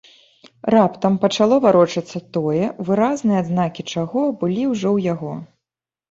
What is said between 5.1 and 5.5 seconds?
яго.